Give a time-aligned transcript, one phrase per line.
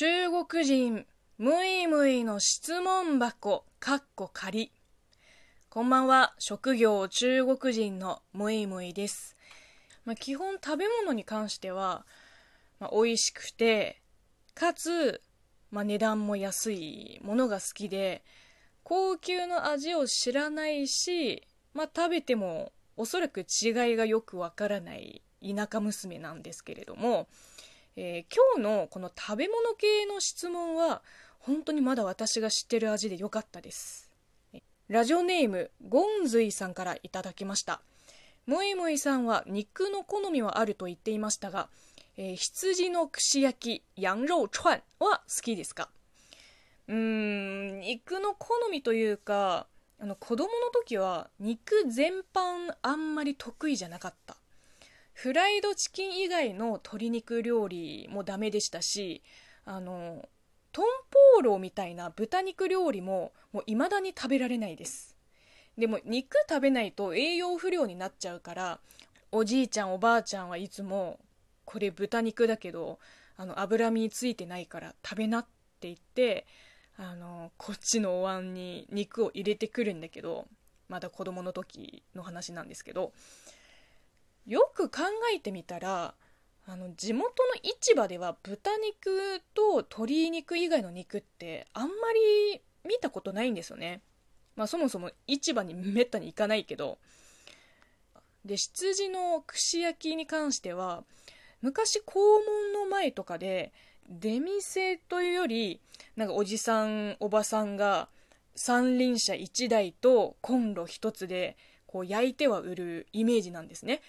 [0.00, 1.06] 中国人、
[1.38, 4.70] むいむいの質問箱、かっこ仮。
[5.70, 9.36] こんばんは、職業中国人のむいむいです。
[10.04, 12.06] まあ、基本食べ物に関しては、
[12.78, 14.00] まあ、美味しくて、
[14.54, 15.20] かつ、
[15.72, 18.22] まあ、値段も安いものが好きで、
[18.84, 21.42] 高級の味を知らないし、
[21.74, 27.26] まあ、食べてもおそらく違いがよくわからない田舎娘なんですけれども、
[28.00, 31.02] えー、今日のこの食べ物系の質問は
[31.40, 34.08] 本当にまだ私が知ってる味でよかったです。
[34.86, 37.80] ラジオネームゴンズイさんからいただきました。
[38.46, 41.70] むいむいさんは肉の好みはあると言っていましたが、
[42.16, 45.90] えー、羊の串焼き羊肉串は好きですか？
[46.86, 49.66] うーん肉の好みというか
[49.98, 54.36] あの子供の時は肉全般あんまり得意じゃなかった。
[55.18, 59.20] フライドチキン以外の鶏肉料理もダメでしたし
[59.64, 60.28] あの
[60.70, 65.16] トンポーロみたいな豚肉料理ももう未だに食べられないです。
[65.76, 68.78] でも肉食べないと栄養不良になっちゃうから
[69.32, 71.18] おじいちゃんおばあちゃんはいつも
[71.64, 73.00] これ豚肉だけど
[73.36, 75.42] あの脂身ついてないから食べなっ
[75.80, 76.46] て言って
[76.96, 80.46] あのこっちのお椀に肉を入れてくるんだけど
[80.88, 83.12] まだ子供の時の話なんですけど
[84.48, 85.02] よく考
[85.34, 86.14] えてみたら
[86.66, 91.92] あの地元の市場では豚肉と鶏肉以外の肉ってあんま
[92.52, 94.02] り見たことないんですよね。
[94.56, 96.98] まあそもそも市場にめったに行かないけど。
[98.44, 101.04] で、羊の串焼きに関しては、
[101.60, 103.72] 昔校門の前とかで
[104.08, 105.80] 出店というより、
[106.16, 108.08] なんかおじさん、おばさんが
[108.54, 114.00] 三輪車1台とコンロ1つでこう焼いては売るイメージなんですね。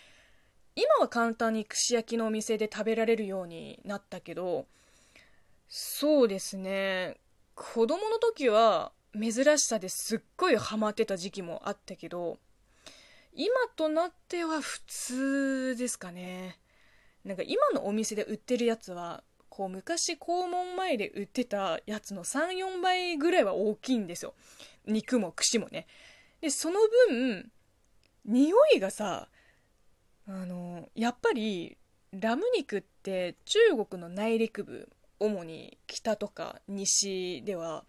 [0.79, 4.65] 今は簡単に串焼きのお店で食べられるようになったけど、
[5.67, 7.17] そうですね。
[7.53, 12.37] 子供の時は珍しさですっごいハマってた時期もあったけど、
[13.33, 16.57] 今となっては普通ですかね。
[17.25, 24.33] なんか今のお店で売ってるやつは、こう昔校門前で売ってたやつの3、4倍ぐらいは大きいんですよ。
[24.85, 25.87] 肉も串もね。
[26.39, 26.79] で、その
[27.09, 27.51] 分、
[28.25, 29.27] 匂いがさ、
[30.29, 31.75] あのやっぱり
[32.11, 34.87] ラム肉って中国の内陸部
[35.19, 37.83] 主に北とか西では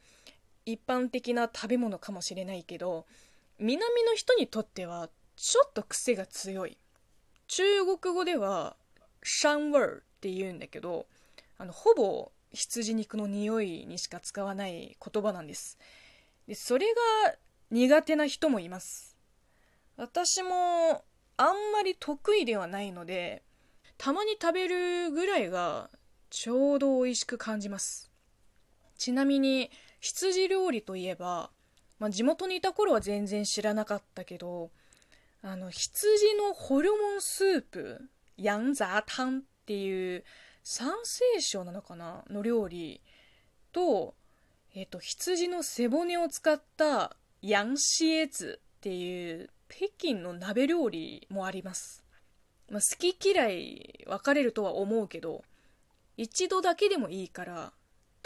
[0.65, 3.05] 一般的な食べ物かもしれないけど
[3.59, 6.79] 南の人にとってはちょっと癖が強い。
[7.47, 8.77] 中国語では
[9.23, 11.07] シャンワーって言うんだけど
[11.59, 15.79] あのほぼ羊肉の匂いにしか使わない言葉なんです。
[16.49, 16.87] でそれ
[17.27, 17.35] が
[17.71, 19.17] 苦手な人もいます。
[19.97, 21.05] 私も
[21.41, 23.43] あんまり得意ではないので
[23.97, 25.89] たまに食べるぐらいが
[26.29, 28.11] ちょうど美味しく感じます。
[28.99, 29.71] ちなみに
[30.01, 31.51] 羊料理といえば、
[31.99, 34.71] まあ、地元にいた頃は全然知らなかったけど
[35.43, 38.03] あの羊のホルモンスープ
[38.37, 40.25] ヤンザータンっていう
[40.63, 43.01] 山西省なのかなの料理
[43.73, 44.15] と、
[44.75, 52.05] えっ、と、羊の背骨を使ったヤンシエツっていう北京の鍋料理もあります。
[52.69, 55.45] まあ、好き嫌い分かれるとは思うけど、
[56.17, 57.73] 一度だけでもいいから、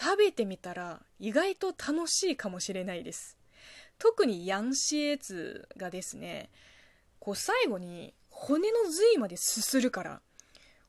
[0.00, 3.38] 食べてみたら意外と楽しいかもしれないです。
[3.98, 6.50] 特にヤンシエツがですね、
[7.20, 10.20] こう最後に骨の髄まですするから、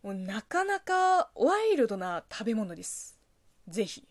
[0.01, 3.17] もうなかなかワイルドな食べ物です。
[3.67, 4.03] ぜひ。